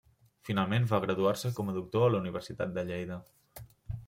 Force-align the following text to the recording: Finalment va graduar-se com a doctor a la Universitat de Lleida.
Finalment 0.47 0.87
va 0.91 0.99
graduar-se 1.03 1.51
com 1.59 1.69
a 1.69 1.75
doctor 1.77 2.07
a 2.07 2.11
la 2.15 2.23
Universitat 2.23 2.75
de 2.79 2.89
Lleida. 2.89 3.21